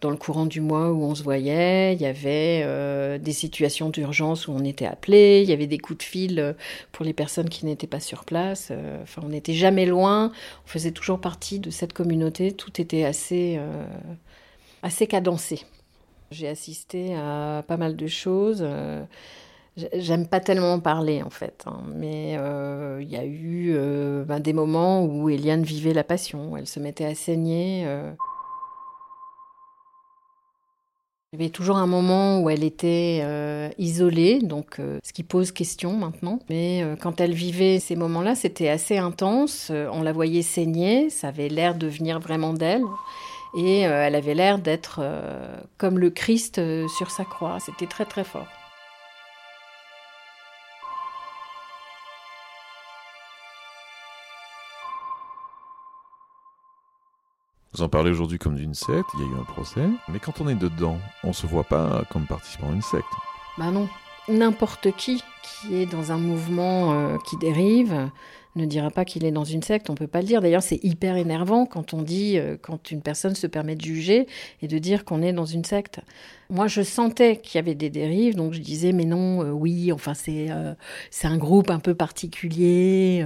dans 0.00 0.08
le 0.08 0.16
courant 0.16 0.46
du 0.46 0.62
mois 0.62 0.90
où 0.90 1.04
on 1.04 1.14
se 1.14 1.22
voyait. 1.22 1.92
Il 1.92 2.00
y 2.00 2.06
avait 2.06 3.18
des 3.18 3.32
situations 3.32 3.90
d'urgence 3.90 4.48
où 4.48 4.52
on 4.52 4.64
était 4.64 4.86
appelé. 4.86 5.42
Il 5.42 5.50
y 5.50 5.52
avait 5.52 5.66
des 5.66 5.76
coups 5.76 5.98
de 5.98 6.02
fil 6.02 6.56
pour 6.92 7.04
les 7.04 7.12
personnes 7.12 7.50
qui 7.50 7.66
n'étaient 7.66 7.86
pas 7.86 8.00
sur 8.00 8.24
place. 8.24 8.72
Enfin, 9.02 9.20
on 9.22 9.28
n'était 9.28 9.52
jamais 9.52 9.84
loin. 9.84 10.32
On 10.64 10.68
faisait 10.68 10.92
toujours 10.92 11.20
partie 11.20 11.58
de 11.58 11.68
cette 11.68 11.92
communauté. 11.92 12.52
Tout 12.52 12.80
était 12.80 13.04
assez, 13.04 13.60
assez 14.82 15.06
cadencé. 15.06 15.66
J'ai 16.32 16.46
assisté 16.46 17.16
à 17.16 17.64
pas 17.66 17.76
mal 17.76 17.96
de 17.96 18.06
choses. 18.06 18.60
Euh, 18.62 19.02
j'aime 19.94 20.28
pas 20.28 20.38
tellement 20.38 20.78
parler 20.78 21.24
en 21.24 21.30
fait, 21.30 21.64
hein, 21.66 21.82
mais 21.92 22.36
euh, 22.38 23.00
il 23.02 23.10
y 23.10 23.16
a 23.16 23.24
eu 23.24 23.72
euh, 23.74 24.24
ben, 24.24 24.38
des 24.38 24.52
moments 24.52 25.04
où 25.04 25.28
Eliane 25.28 25.64
vivait 25.64 25.92
la 25.92 26.04
passion, 26.04 26.56
elle 26.56 26.68
se 26.68 26.78
mettait 26.78 27.04
à 27.04 27.16
saigner. 27.16 27.82
Il 31.32 31.38
y 31.38 31.42
avait 31.42 31.50
toujours 31.50 31.78
un 31.78 31.88
moment 31.88 32.40
où 32.40 32.48
elle 32.48 32.62
était 32.62 33.24
isolée, 33.78 34.40
donc 34.40 34.80
ce 35.02 35.12
qui 35.12 35.24
pose 35.24 35.50
question 35.50 35.94
maintenant. 35.94 36.38
Mais 36.48 36.84
quand 37.00 37.20
elle 37.20 37.34
vivait 37.34 37.80
ces 37.80 37.96
moments-là, 37.96 38.36
c'était 38.36 38.68
assez 38.68 38.98
intense. 38.98 39.70
on 39.70 40.02
la 40.02 40.12
voyait 40.12 40.42
saigner, 40.42 41.10
ça 41.10 41.28
avait 41.28 41.48
l'air 41.48 41.74
de 41.74 41.88
venir 41.88 42.20
vraiment 42.20 42.52
d'elle. 42.52 42.84
Et 43.54 43.86
euh, 43.86 44.06
elle 44.06 44.14
avait 44.14 44.34
l'air 44.34 44.58
d'être 44.58 45.00
euh, 45.02 45.56
comme 45.76 45.98
le 45.98 46.10
Christ 46.10 46.58
euh, 46.58 46.86
sur 46.88 47.10
sa 47.10 47.24
croix. 47.24 47.58
C'était 47.58 47.86
très 47.86 48.04
très 48.04 48.24
fort. 48.24 48.46
Vous 57.72 57.82
en 57.82 57.88
parlez 57.88 58.10
aujourd'hui 58.10 58.38
comme 58.38 58.56
d'une 58.56 58.74
secte, 58.74 59.08
il 59.14 59.20
y 59.20 59.22
a 59.22 59.26
eu 59.26 59.40
un 59.40 59.44
procès, 59.44 59.86
mais 60.08 60.18
quand 60.18 60.40
on 60.40 60.48
est 60.48 60.56
dedans, 60.56 60.98
on 61.22 61.32
se 61.32 61.46
voit 61.46 61.64
pas 61.64 62.02
comme 62.10 62.26
participant 62.26 62.68
à 62.68 62.72
une 62.72 62.82
secte. 62.82 63.06
Bah 63.58 63.70
non, 63.70 63.88
n'importe 64.28 64.90
qui 64.96 65.22
qui 65.42 65.76
est 65.76 65.86
dans 65.86 66.12
un 66.12 66.18
mouvement 66.18 67.18
qui 67.18 67.36
dérive, 67.36 68.10
ne 68.56 68.66
dira 68.66 68.90
pas 68.90 69.04
qu'il 69.04 69.24
est 69.24 69.30
dans 69.30 69.44
une 69.44 69.62
secte, 69.62 69.90
on 69.90 69.94
peut 69.94 70.06
pas 70.06 70.20
le 70.20 70.26
dire. 70.26 70.40
D'ailleurs, 70.40 70.62
c'est 70.62 70.82
hyper 70.82 71.16
énervant 71.16 71.66
quand 71.66 71.94
on 71.94 72.02
dit, 72.02 72.36
euh, 72.36 72.56
quand 72.60 72.90
une 72.90 73.00
personne 73.00 73.34
se 73.34 73.46
permet 73.46 73.76
de 73.76 73.82
juger 73.82 74.26
et 74.60 74.68
de 74.68 74.78
dire 74.78 75.04
qu'on 75.04 75.22
est 75.22 75.32
dans 75.32 75.44
une 75.44 75.64
secte. 75.64 76.00
Moi, 76.48 76.66
je 76.66 76.82
sentais 76.82 77.36
qu'il 77.36 77.58
y 77.58 77.60
avait 77.60 77.76
des 77.76 77.90
dérives, 77.90 78.34
donc 78.34 78.52
je 78.52 78.60
disais, 78.60 78.92
mais 78.92 79.04
non, 79.04 79.44
euh, 79.44 79.50
oui, 79.50 79.92
enfin, 79.92 80.14
c'est 80.14 80.50
euh, 80.50 80.74
c'est 81.10 81.28
un 81.28 81.36
groupe 81.36 81.70
un 81.70 81.78
peu 81.78 81.94
particulier. 81.94 83.24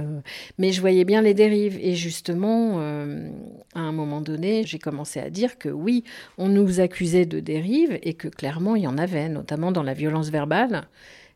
mais 0.59 0.71
je 0.71 0.79
voyais 0.79 1.05
bien 1.05 1.21
les 1.21 1.33
dérives. 1.33 1.79
Et 1.81 1.95
justement, 1.95 2.79
à 2.79 3.79
un 3.79 3.91
moment 3.91 4.21
donné, 4.21 4.63
j'ai 4.65 4.79
commencé 4.79 5.19
à 5.19 5.29
dire 5.29 5.57
que 5.57 5.69
oui, 5.69 6.03
on 6.37 6.49
nous 6.49 6.79
accusait 6.79 7.25
de 7.25 7.39
dérives 7.39 7.97
et 8.03 8.13
que 8.13 8.27
clairement, 8.27 8.75
il 8.75 8.83
y 8.83 8.87
en 8.87 8.97
avait, 8.97 9.29
notamment 9.29 9.71
dans 9.71 9.83
la 9.83 9.93
violence 9.93 10.29
verbale 10.29 10.87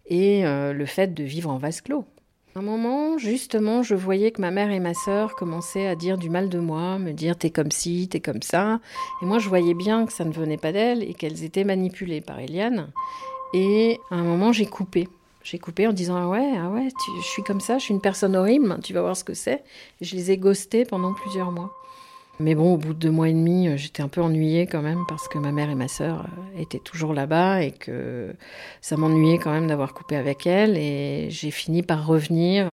et 0.10 0.44
le 0.44 0.86
fait 0.86 1.14
de 1.14 1.24
vivre 1.24 1.50
en 1.50 1.58
vase 1.58 1.82
clos 1.82 2.06
un 2.60 2.62
moment, 2.62 3.18
justement, 3.18 3.84
je 3.84 3.96
voyais 3.96 4.32
que 4.32 4.42
ma 4.42 4.52
mère 4.52 4.70
et 4.70 4.82
ma 4.82 4.94
sœur 4.94 5.36
commençaient 5.36 5.88
à 5.88 5.96
dire 5.96 6.18
du 6.18 6.30
mal 6.30 6.50
de 6.50 6.60
moi, 6.60 7.00
me 7.00 7.14
dire 7.14 7.38
t'es 7.38 7.52
comme 7.52 7.72
ci, 7.72 8.10
t'es 8.10 8.20
comme 8.20 8.42
ça. 8.42 8.82
Et 9.22 9.26
moi, 9.26 9.40
je 9.40 9.48
voyais 9.48 9.74
bien 9.74 10.06
que 10.06 10.12
ça 10.12 10.26
ne 10.26 10.34
venait 10.34 10.58
pas 10.58 10.74
d'elles 10.74 11.04
et 11.04 11.14
qu'elles 11.14 11.46
étaient 11.46 11.64
manipulées 11.64 12.20
par 12.20 12.38
Eliane. 12.40 12.92
Et 13.54 14.00
à 14.12 14.16
un 14.16 14.24
moment, 14.24 14.52
j'ai 14.52 14.66
coupé. 14.66 15.08
J'ai 15.42 15.58
coupé 15.58 15.88
en 15.88 15.94
disant 15.94 16.18
ah 16.18 16.28
ouais, 16.28 16.54
ah 16.58 16.70
ouais, 16.70 16.90
je 17.22 17.26
suis 17.26 17.44
comme 17.44 17.62
ça, 17.62 17.78
je 17.78 17.86
suis 17.86 17.94
une 17.94 18.02
personne 18.02 18.36
horrible, 18.36 18.78
tu 18.84 18.94
vas 18.94 19.02
voir 19.02 19.16
ce 19.16 19.24
que 19.24 19.34
c'est. 19.34 19.64
je 20.02 20.16
les 20.18 20.32
ai 20.32 20.38
ghostés 20.38 20.84
pendant 20.84 21.14
plusieurs 21.14 21.52
mois. 21.52 21.72
Mais 22.42 22.56
bon, 22.56 22.76
au 22.76 22.78
bout 22.78 22.94
de 22.94 23.00
deux 23.00 23.12
mois 23.12 23.28
et 23.28 23.34
demi, 23.34 23.68
euh, 23.68 23.76
j'étais 23.76 24.02
un 24.02 24.08
peu 24.08 24.22
ennuyée 24.22 24.66
quand 24.66 24.82
même 24.82 25.04
parce 25.10 25.28
que 25.28 25.38
ma 25.38 25.52
mère 25.52 25.70
et 25.70 25.76
ma 25.76 25.90
sœur 25.90 26.26
euh, 26.26 26.62
étaient 26.62 26.80
toujours 26.80 27.14
là-bas 27.14 27.64
et 27.64 27.72
que 27.72 28.34
ça 28.80 28.96
m'ennuyait 28.96 29.40
quand 29.40 29.52
même 29.52 29.68
d'avoir 29.68 29.94
coupé 29.94 30.16
avec 30.16 30.48
elles. 30.48 30.78
Et 30.78 31.30
j'ai 31.30 31.52
fini 31.52 31.84
par 31.84 32.08
revenir. 32.08 32.70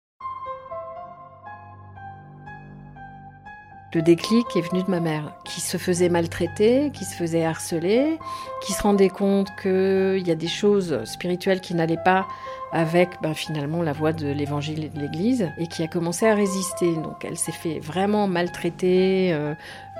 Le 3.94 4.02
déclic 4.02 4.44
est 4.56 4.60
venu 4.60 4.82
de 4.82 4.90
ma 4.90 4.98
mère, 4.98 5.32
qui 5.44 5.60
se 5.60 5.76
faisait 5.76 6.08
maltraiter, 6.08 6.90
qui 6.92 7.04
se 7.04 7.14
faisait 7.14 7.44
harceler, 7.44 8.18
qui 8.60 8.72
se 8.72 8.82
rendait 8.82 9.08
compte 9.08 9.48
qu'il 9.62 10.26
y 10.26 10.32
a 10.32 10.34
des 10.34 10.48
choses 10.48 11.04
spirituelles 11.04 11.60
qui 11.60 11.76
n'allaient 11.76 12.02
pas 12.04 12.26
avec 12.72 13.10
ben, 13.22 13.34
finalement 13.34 13.82
la 13.82 13.92
voix 13.92 14.12
de 14.12 14.26
l'évangile 14.26 14.90
de 14.92 15.00
l'Église 15.00 15.48
et 15.58 15.68
qui 15.68 15.84
a 15.84 15.86
commencé 15.86 16.26
à 16.26 16.34
résister. 16.34 16.92
Donc 16.96 17.24
elle 17.24 17.36
s'est 17.36 17.52
fait 17.52 17.78
vraiment 17.78 18.26
maltraiter 18.26 19.32
euh, 19.32 19.54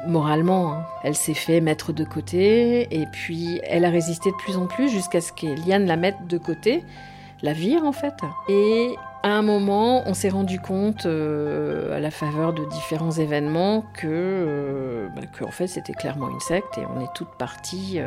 moralement. 0.08 0.72
Hein. 0.72 0.86
Elle 1.04 1.14
s'est 1.14 1.32
fait 1.32 1.60
mettre 1.60 1.92
de 1.92 2.02
côté 2.02 2.88
et 2.90 3.06
puis 3.06 3.60
elle 3.62 3.84
a 3.84 3.90
résisté 3.90 4.32
de 4.32 4.36
plus 4.36 4.56
en 4.56 4.66
plus 4.66 4.88
jusqu'à 4.88 5.20
ce 5.20 5.32
qu'Eliane 5.32 5.86
la 5.86 5.96
mette 5.96 6.26
de 6.26 6.36
côté, 6.36 6.82
la 7.44 7.52
vire 7.52 7.84
en 7.84 7.92
fait. 7.92 8.14
Et 8.48 8.96
à 9.22 9.28
un 9.28 9.42
moment, 9.42 10.02
on 10.06 10.14
s'est 10.14 10.28
rendu 10.28 10.60
compte, 10.60 11.06
euh, 11.06 11.96
à 11.96 12.00
la 12.00 12.10
faveur 12.10 12.52
de 12.52 12.64
différents 12.64 13.12
événements, 13.12 13.84
que, 13.94 14.06
euh, 14.06 15.08
ben, 15.14 15.26
en 15.46 15.50
fait, 15.50 15.66
c'était 15.66 15.94
clairement 15.94 16.28
une 16.28 16.40
secte 16.40 16.76
et 16.76 16.82
on 16.84 17.00
est 17.00 17.12
toutes 17.14 17.34
parties. 17.38 18.00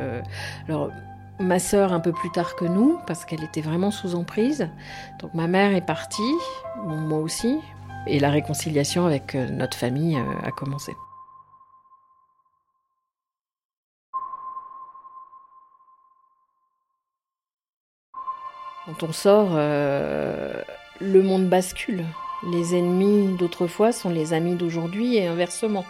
alors, 0.67 0.91
ma 1.39 1.59
sœur 1.59 1.93
un 1.93 1.99
peu 1.99 2.11
plus 2.11 2.31
tard 2.31 2.55
que 2.55 2.65
nous, 2.65 2.99
parce 3.07 3.25
qu'elle 3.25 3.43
était 3.43 3.61
vraiment 3.61 3.91
sous 3.91 4.15
emprise. 4.15 4.69
Donc 5.19 5.33
ma 5.33 5.47
mère 5.47 5.75
est 5.75 5.85
partie, 5.85 6.33
moi 6.85 7.19
aussi, 7.19 7.59
et 8.07 8.19
la 8.19 8.29
réconciliation 8.29 9.05
avec 9.05 9.35
euh, 9.35 9.47
notre 9.49 9.77
famille 9.77 10.17
euh, 10.17 10.47
a 10.47 10.51
commencé. 10.51 10.93
Quand 18.87 19.03
on 19.05 19.11
sort, 19.11 19.49
euh, 19.51 20.53
le 21.01 21.21
monde 21.21 21.49
bascule. 21.49 22.05
Les 22.51 22.73
ennemis 22.73 23.35
d'autrefois 23.37 23.91
sont 23.91 24.09
les 24.09 24.31
amis 24.31 24.55
d'aujourd'hui 24.55 25.17
et 25.17 25.27
inversement. 25.27 25.83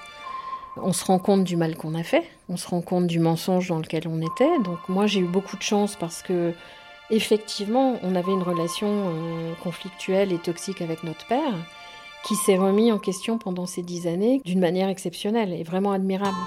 On 0.78 0.94
se 0.94 1.06
rend 1.06 1.20
compte 1.20 1.44
du 1.44 1.58
mal 1.58 1.76
qu'on 1.76 1.94
a 1.94 2.02
fait, 2.02 2.24
on 2.50 2.58
se 2.58 2.68
rend 2.68 2.82
compte 2.82 3.06
du 3.06 3.20
mensonge 3.20 3.68
dans 3.68 3.78
lequel 3.78 4.08
on 4.08 4.20
était. 4.22 4.58
Donc 4.64 4.80
moi 4.88 5.06
j'ai 5.06 5.20
eu 5.20 5.28
beaucoup 5.28 5.58
de 5.58 5.62
chance 5.62 5.96
parce 5.96 6.24
que 6.24 6.54
effectivement 7.12 8.00
on 8.02 8.16
avait 8.16 8.32
une 8.32 8.44
relation 8.44 8.88
euh, 8.88 9.54
conflictuelle 9.64 10.32
et 10.32 10.40
toxique 10.40 10.82
avec 10.82 11.04
notre 11.04 11.26
père 11.28 11.54
qui 12.26 12.36
s'est 12.36 12.58
remis 12.58 12.92
en 12.92 12.98
question 12.98 13.38
pendant 13.38 13.68
ces 13.68 13.84
dix 13.84 14.08
années 14.08 14.42
d'une 14.44 14.60
manière 14.60 14.90
exceptionnelle 14.90 15.54
et 15.54 15.64
vraiment 15.64 15.92
admirable. 15.92 16.38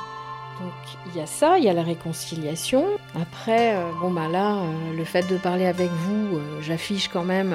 Donc 0.61 0.73
il 1.07 1.19
y 1.19 1.23
a 1.23 1.27
ça, 1.27 1.59
il 1.59 1.65
y 1.65 1.69
a 1.69 1.73
la 1.73 1.83
réconciliation. 1.83 2.85
Après, 3.21 3.75
euh, 3.75 3.91
bon 4.01 4.11
bah 4.11 4.29
là, 4.29 4.57
euh, 4.57 4.97
le 4.97 5.05
fait 5.05 5.27
de 5.31 5.37
parler 5.37 5.67
avec 5.67 5.91
vous, 5.91 6.39
j'affiche 6.61 7.09
quand 7.09 7.25
même 7.25 7.55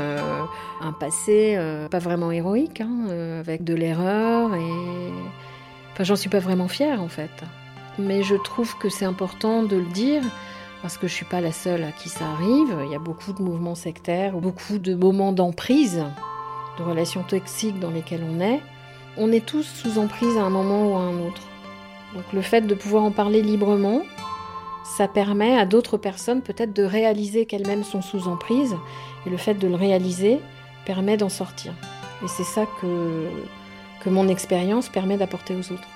un 0.82 0.92
passé 0.92 1.58
pas 1.92 2.00
vraiment 2.00 2.32
héroïque, 2.32 2.82
hein, 2.82 3.08
avec 3.40 3.64
de 3.64 3.74
l'erreur 3.74 4.56
et 4.56 5.12
Enfin, 5.96 6.04
j'en 6.04 6.18
suis 6.18 6.30
pas 6.30 6.40
vraiment 6.40 6.68
fière 6.68 7.02
en 7.02 7.08
fait. 7.08 7.32
Mais 7.98 8.22
je 8.22 8.36
trouve 8.36 8.78
que 8.78 8.90
c'est 8.90 9.06
important 9.06 9.64
de 9.64 9.78
le 9.78 9.86
dire 9.86 10.22
parce 10.82 10.98
que 10.98 11.08
je 11.08 11.14
suis 11.14 11.26
pas 11.26 11.40
la 11.40 11.54
seule 11.54 11.86
à 11.86 11.94
qui 11.94 12.10
ça 12.10 12.26
arrive. 12.26 12.78
Il 12.86 12.92
y 12.92 12.96
a 12.96 13.00
beaucoup 13.00 13.32
de 13.32 13.42
mouvements 13.42 13.76
sectaires, 13.76 14.34
beaucoup 14.34 14.78
de 14.78 14.94
moments 14.94 15.32
d'emprise, 15.32 16.04
de 16.78 16.84
relations 16.84 17.24
toxiques 17.24 17.80
dans 17.80 17.92
lesquelles 17.92 18.26
on 18.30 18.42
est. 18.42 18.60
On 19.16 19.32
est 19.32 19.46
tous 19.46 19.64
sous 19.64 20.00
emprise 20.00 20.36
à 20.38 20.42
un 20.42 20.50
moment 20.50 20.92
ou 20.92 20.96
à 20.98 21.00
un 21.00 21.18
autre. 21.26 21.42
Donc 22.16 22.32
le 22.32 22.42
fait 22.42 22.62
de 22.62 22.74
pouvoir 22.74 23.04
en 23.04 23.12
parler 23.12 23.42
librement, 23.42 24.02
ça 24.98 25.08
permet 25.08 25.58
à 25.58 25.66
d'autres 25.66 25.98
personnes 25.98 26.42
peut-être 26.42 26.74
de 26.74 26.84
réaliser 26.84 27.46
qu'elles-mêmes 27.46 27.84
sont 27.84 28.02
sous 28.02 28.28
emprise. 28.28 28.76
Et 29.26 29.30
le 29.30 29.38
fait 29.38 29.56
de 29.56 29.68
le 29.68 29.76
réaliser 29.76 30.40
permet 30.86 31.18
d'en 31.18 31.30
sortir. 31.30 31.74
Et 32.24 32.28
c'est 32.28 32.44
ça 32.44 32.66
que, 32.80 33.28
que 34.02 34.10
mon 34.10 34.30
expérience 34.30 34.88
permet 34.88 35.18
d'apporter 35.18 35.56
aux 35.56 35.74
autres. 35.74 35.88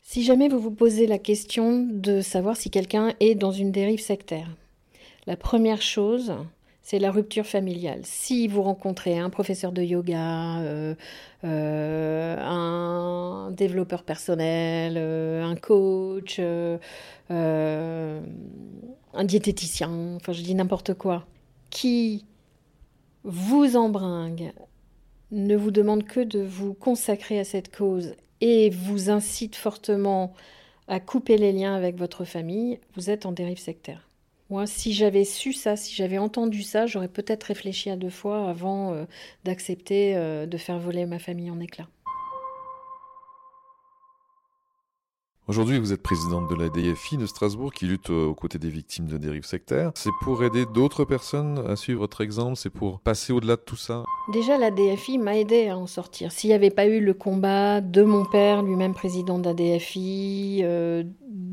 Si 0.00 0.24
jamais 0.24 0.48
vous 0.48 0.58
vous 0.58 0.72
posez 0.72 1.06
la 1.06 1.18
question 1.18 1.86
de 1.88 2.22
savoir 2.22 2.56
si 2.56 2.70
quelqu'un 2.70 3.12
est 3.20 3.34
dans 3.34 3.52
une 3.52 3.70
dérive 3.70 4.00
sectaire, 4.00 4.48
la 5.26 5.36
première 5.36 5.82
chose, 5.82 6.32
c'est 6.88 6.98
la 6.98 7.10
rupture 7.10 7.44
familiale. 7.44 8.00
Si 8.04 8.48
vous 8.48 8.62
rencontrez 8.62 9.18
un 9.18 9.28
professeur 9.28 9.72
de 9.72 9.82
yoga, 9.82 10.60
euh, 10.60 10.94
euh, 11.44 12.36
un 12.40 13.50
développeur 13.50 14.04
personnel, 14.04 14.94
euh, 14.96 15.44
un 15.44 15.54
coach, 15.54 16.40
un 17.28 18.22
diététicien, 19.22 20.16
enfin 20.16 20.32
je 20.32 20.40
dis 20.40 20.54
n'importe 20.54 20.94
quoi, 20.94 21.26
qui 21.68 22.24
vous 23.22 23.76
embringue, 23.76 24.54
ne 25.30 25.56
vous 25.56 25.70
demande 25.70 26.04
que 26.04 26.20
de 26.20 26.40
vous 26.40 26.72
consacrer 26.72 27.38
à 27.38 27.44
cette 27.44 27.76
cause 27.76 28.14
et 28.40 28.70
vous 28.70 29.10
incite 29.10 29.56
fortement 29.56 30.32
à 30.86 31.00
couper 31.00 31.36
les 31.36 31.52
liens 31.52 31.74
avec 31.74 31.98
votre 31.98 32.24
famille, 32.24 32.80
vous 32.94 33.10
êtes 33.10 33.26
en 33.26 33.32
dérive 33.32 33.58
sectaire. 33.58 34.07
Moi, 34.50 34.66
si 34.66 34.94
j'avais 34.94 35.24
su 35.24 35.52
ça, 35.52 35.76
si 35.76 35.94
j'avais 35.94 36.16
entendu 36.16 36.62
ça, 36.62 36.86
j'aurais 36.86 37.08
peut-être 37.08 37.44
réfléchi 37.44 37.90
à 37.90 37.96
deux 37.96 38.08
fois 38.08 38.48
avant 38.48 38.94
euh, 38.94 39.04
d'accepter 39.44 40.16
euh, 40.16 40.46
de 40.46 40.56
faire 40.56 40.78
voler 40.78 41.04
ma 41.04 41.18
famille 41.18 41.50
en 41.50 41.60
éclats. 41.60 41.88
Aujourd'hui, 45.48 45.78
vous 45.78 45.94
êtes 45.94 46.02
présidente 46.02 46.50
de 46.50 46.54
la 46.54 46.68
DFI 46.68 47.16
de 47.16 47.24
Strasbourg 47.24 47.72
qui 47.72 47.86
lutte 47.86 48.10
aux 48.10 48.34
côtés 48.34 48.58
des 48.58 48.68
victimes 48.68 49.06
de 49.06 49.16
dérives 49.16 49.46
sectaires. 49.46 49.92
C'est 49.94 50.10
pour 50.20 50.44
aider 50.44 50.66
d'autres 50.74 51.06
personnes 51.06 51.64
à 51.66 51.74
suivre 51.74 52.00
votre 52.00 52.20
exemple, 52.20 52.56
c'est 52.56 52.68
pour 52.68 53.00
passer 53.00 53.32
au-delà 53.32 53.56
de 53.56 53.62
tout 53.62 53.76
ça? 53.76 54.04
Déjà, 54.34 54.58
la 54.58 54.70
DFI 54.70 55.16
m'a 55.16 55.38
aidé 55.38 55.68
à 55.68 55.78
en 55.78 55.86
sortir. 55.86 56.32
S'il 56.32 56.48
n'y 56.48 56.54
avait 56.54 56.68
pas 56.68 56.84
eu 56.84 57.00
le 57.00 57.14
combat 57.14 57.80
de 57.80 58.02
mon 58.02 58.26
père, 58.26 58.62
lui-même 58.62 58.92
président 58.92 59.38
de 59.38 59.46
la 59.46 59.54
DFI, 59.54 60.60
euh, 60.64 61.02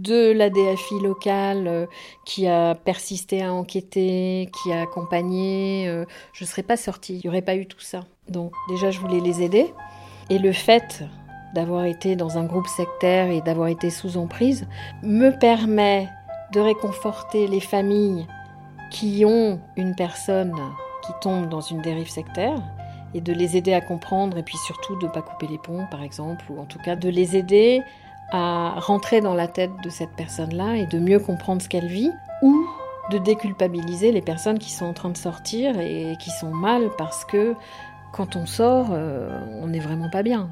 de 0.05 0.31
la 0.31 0.49
DFI 0.49 0.99
locale 1.01 1.67
euh, 1.67 1.85
qui 2.25 2.47
a 2.47 2.75
persisté 2.75 3.43
à 3.43 3.53
enquêter, 3.53 4.49
qui 4.53 4.71
a 4.71 4.81
accompagné, 4.81 5.87
euh, 5.87 6.05
je 6.33 6.43
ne 6.43 6.47
serais 6.47 6.63
pas 6.63 6.77
sortie. 6.77 7.15
Il 7.15 7.21
n'y 7.23 7.29
aurait 7.29 7.41
pas 7.41 7.55
eu 7.55 7.65
tout 7.65 7.79
ça. 7.79 8.01
Donc 8.29 8.53
déjà, 8.69 8.91
je 8.91 8.99
voulais 8.99 9.19
les 9.19 9.41
aider. 9.41 9.73
Et 10.29 10.37
le 10.37 10.51
fait 10.51 11.03
d'avoir 11.53 11.85
été 11.85 12.15
dans 12.15 12.37
un 12.37 12.43
groupe 12.43 12.67
sectaire 12.67 13.29
et 13.29 13.41
d'avoir 13.41 13.69
été 13.69 13.89
sous 13.89 14.17
emprise, 14.17 14.67
me 15.03 15.31
permet 15.31 16.09
de 16.53 16.59
réconforter 16.59 17.47
les 17.47 17.59
familles 17.59 18.27
qui 18.91 19.23
ont 19.25 19.59
une 19.75 19.95
personne 19.95 20.53
qui 21.05 21.11
tombe 21.21 21.49
dans 21.49 21.61
une 21.61 21.81
dérive 21.81 22.09
sectaire 22.09 22.61
et 23.13 23.21
de 23.21 23.33
les 23.33 23.55
aider 23.55 23.73
à 23.73 23.81
comprendre 23.81 24.37
et 24.37 24.43
puis 24.43 24.57
surtout 24.57 24.95
de 24.97 25.05
ne 25.05 25.11
pas 25.11 25.21
couper 25.21 25.47
les 25.47 25.57
ponts 25.57 25.85
par 25.89 26.03
exemple 26.03 26.43
ou 26.49 26.59
en 26.59 26.65
tout 26.65 26.79
cas 26.79 26.95
de 26.95 27.09
les 27.09 27.37
aider 27.37 27.81
à 28.31 28.79
rentrer 28.79 29.21
dans 29.21 29.33
la 29.33 29.47
tête 29.47 29.71
de 29.83 29.89
cette 29.89 30.11
personne-là 30.11 30.75
et 30.77 30.85
de 30.85 30.99
mieux 30.99 31.19
comprendre 31.19 31.61
ce 31.61 31.69
qu'elle 31.69 31.87
vit 31.87 32.11
ou 32.41 32.67
de 33.11 33.17
déculpabiliser 33.19 34.11
les 34.11 34.21
personnes 34.21 34.59
qui 34.59 34.71
sont 34.71 34.85
en 34.85 34.93
train 34.93 35.09
de 35.09 35.17
sortir 35.17 35.79
et 35.79 36.15
qui 36.19 36.31
sont 36.31 36.51
mal 36.51 36.89
parce 36.97 37.23
que 37.25 37.55
quand 38.11 38.35
on 38.35 38.45
sort, 38.45 38.87
euh, 38.91 39.29
on 39.61 39.67
n'est 39.67 39.79
vraiment 39.79 40.09
pas 40.09 40.23
bien. 40.23 40.49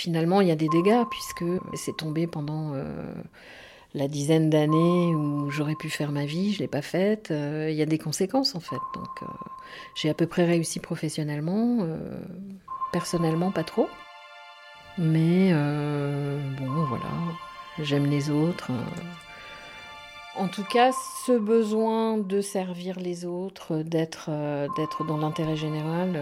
Finalement, 0.00 0.40
il 0.40 0.48
y 0.48 0.50
a 0.50 0.56
des 0.56 0.70
dégâts 0.70 1.04
puisque 1.10 1.44
c'est 1.74 1.94
tombé 1.94 2.26
pendant 2.26 2.72
euh, 2.72 3.12
la 3.92 4.08
dizaine 4.08 4.48
d'années 4.48 5.14
où 5.14 5.50
j'aurais 5.50 5.74
pu 5.74 5.90
faire 5.90 6.10
ma 6.10 6.24
vie, 6.24 6.52
je 6.52 6.56
ne 6.56 6.60
l'ai 6.60 6.68
pas 6.68 6.80
faite. 6.80 7.30
Euh, 7.30 7.68
il 7.70 7.76
y 7.76 7.82
a 7.82 7.86
des 7.86 7.98
conséquences 7.98 8.54
en 8.54 8.60
fait. 8.60 8.80
Donc 8.94 9.10
euh, 9.22 9.26
j'ai 9.94 10.08
à 10.08 10.14
peu 10.14 10.26
près 10.26 10.46
réussi 10.46 10.80
professionnellement, 10.80 11.86
personnellement 12.92 13.50
pas 13.50 13.62
trop. 13.62 13.90
Mais 14.96 15.52
bon, 15.52 16.84
voilà, 16.88 17.04
j'aime 17.80 18.06
les 18.06 18.30
autres. 18.30 18.70
En 20.34 20.48
tout 20.48 20.64
cas, 20.64 20.92
ce 21.26 21.32
besoin 21.32 22.16
de 22.16 22.40
servir 22.40 22.98
les 22.98 23.26
autres, 23.26 23.82
d'être 23.82 24.30
d'être 24.76 25.04
dans 25.04 25.18
l'intérêt 25.18 25.56
général, 25.56 26.18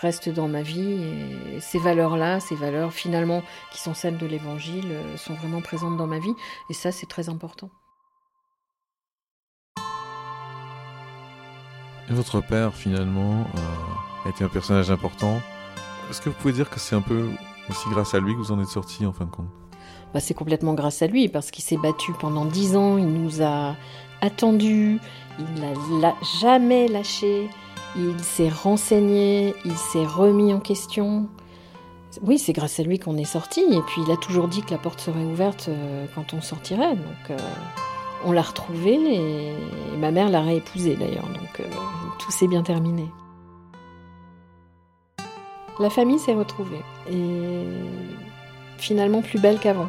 reste 0.00 0.28
dans 0.28 0.48
ma 0.48 0.62
vie 0.62 1.02
et 1.02 1.60
ces 1.60 1.78
valeurs-là, 1.78 2.40
ces 2.40 2.54
valeurs 2.54 2.92
finalement 2.92 3.42
qui 3.72 3.80
sont 3.80 3.94
celles 3.94 4.16
de 4.16 4.26
l'Évangile, 4.26 4.90
euh, 4.90 5.16
sont 5.16 5.34
vraiment 5.34 5.60
présentes 5.60 5.96
dans 5.96 6.06
ma 6.06 6.18
vie 6.18 6.34
et 6.70 6.74
ça 6.74 6.92
c'est 6.92 7.06
très 7.06 7.28
important. 7.28 7.70
Et 12.10 12.14
votre 12.14 12.40
père 12.40 12.74
finalement 12.74 13.40
euh, 13.54 14.26
a 14.26 14.28
été 14.30 14.44
un 14.44 14.48
personnage 14.48 14.90
important. 14.90 15.40
Est-ce 16.10 16.22
que 16.22 16.30
vous 16.30 16.36
pouvez 16.36 16.54
dire 16.54 16.70
que 16.70 16.80
c'est 16.80 16.96
un 16.96 17.02
peu 17.02 17.28
aussi 17.68 17.88
grâce 17.90 18.14
à 18.14 18.20
lui 18.20 18.32
que 18.32 18.38
vous 18.38 18.52
en 18.52 18.60
êtes 18.60 18.68
sorti 18.68 19.04
en 19.04 19.12
fin 19.12 19.26
de 19.26 19.30
compte? 19.30 19.48
Bah, 20.14 20.20
C'est 20.20 20.34
complètement 20.34 20.72
grâce 20.72 21.02
à 21.02 21.06
lui 21.06 21.28
parce 21.28 21.50
qu'il 21.50 21.62
s'est 21.62 21.76
battu 21.76 22.12
pendant 22.12 22.46
dix 22.46 22.76
ans, 22.76 22.96
il 22.96 23.08
nous 23.08 23.42
a 23.42 23.76
attendus, 24.22 25.00
il 25.38 26.00
n'a 26.00 26.14
jamais 26.40 26.88
lâché 26.88 27.50
il 27.96 28.20
s'est 28.20 28.48
renseigné, 28.48 29.54
il 29.64 29.76
s'est 29.76 30.04
remis 30.04 30.52
en 30.52 30.60
question. 30.60 31.28
Oui, 32.22 32.38
c'est 32.38 32.52
grâce 32.52 32.80
à 32.80 32.82
lui 32.82 32.98
qu'on 32.98 33.16
est 33.16 33.24
sorti. 33.24 33.60
Et 33.60 33.80
puis 33.82 34.02
il 34.06 34.10
a 34.10 34.16
toujours 34.16 34.48
dit 34.48 34.62
que 34.62 34.70
la 34.70 34.78
porte 34.78 35.00
serait 35.00 35.24
ouverte 35.24 35.66
euh, 35.68 36.06
quand 36.14 36.34
on 36.34 36.40
sortirait. 36.40 36.94
Donc 36.94 37.30
euh, 37.30 37.36
on 38.24 38.32
l'a 38.32 38.42
retrouvé 38.42 38.94
et, 38.94 39.52
ma 39.98 40.10
mère 40.10 40.28
l'a 40.28 40.40
réépousé 40.40 40.96
d'ailleurs. 40.96 41.28
Donc 41.28 41.60
euh, 41.60 41.64
tout 42.18 42.30
s'est 42.30 42.48
bien 42.48 42.62
terminé. 42.62 43.06
La 45.80 45.90
famille 45.90 46.18
s'est 46.18 46.34
retrouvée 46.34 46.82
et 47.08 47.62
finalement 48.78 49.22
plus 49.22 49.38
belle 49.38 49.60
qu'avant. 49.60 49.88